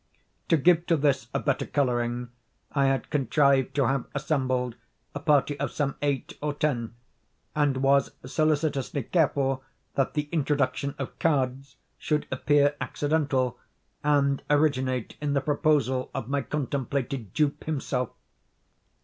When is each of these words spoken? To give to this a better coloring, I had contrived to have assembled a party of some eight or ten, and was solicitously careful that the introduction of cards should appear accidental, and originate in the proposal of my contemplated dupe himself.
To 0.49 0.57
give 0.57 0.87
to 0.87 0.97
this 0.97 1.27
a 1.31 1.37
better 1.37 1.67
coloring, 1.67 2.29
I 2.71 2.85
had 2.85 3.11
contrived 3.11 3.75
to 3.75 3.85
have 3.85 4.05
assembled 4.15 4.73
a 5.13 5.19
party 5.19 5.59
of 5.59 5.69
some 5.69 5.93
eight 6.01 6.39
or 6.41 6.55
ten, 6.55 6.95
and 7.55 7.77
was 7.83 8.09
solicitously 8.25 9.03
careful 9.03 9.63
that 9.93 10.15
the 10.15 10.27
introduction 10.31 10.95
of 10.97 11.19
cards 11.19 11.75
should 11.99 12.25
appear 12.31 12.75
accidental, 12.81 13.59
and 14.03 14.41
originate 14.49 15.17
in 15.21 15.33
the 15.33 15.39
proposal 15.41 16.09
of 16.15 16.27
my 16.27 16.41
contemplated 16.41 17.31
dupe 17.35 17.65
himself. 17.65 18.09